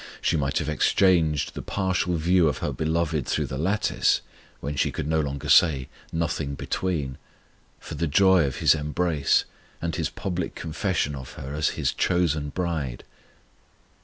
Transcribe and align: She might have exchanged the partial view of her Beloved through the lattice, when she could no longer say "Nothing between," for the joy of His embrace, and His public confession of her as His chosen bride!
She 0.19 0.35
might 0.35 0.57
have 0.57 0.67
exchanged 0.67 1.53
the 1.53 1.61
partial 1.61 2.15
view 2.15 2.47
of 2.47 2.57
her 2.57 2.71
Beloved 2.73 3.27
through 3.27 3.45
the 3.45 3.59
lattice, 3.59 4.21
when 4.59 4.75
she 4.75 4.91
could 4.91 5.05
no 5.07 5.19
longer 5.19 5.47
say 5.47 5.89
"Nothing 6.11 6.55
between," 6.55 7.19
for 7.79 7.93
the 7.93 8.07
joy 8.07 8.45
of 8.45 8.55
His 8.55 8.73
embrace, 8.73 9.45
and 9.79 9.95
His 9.95 10.09
public 10.09 10.55
confession 10.55 11.13
of 11.13 11.33
her 11.33 11.53
as 11.53 11.77
His 11.77 11.93
chosen 11.93 12.49
bride! 12.49 13.03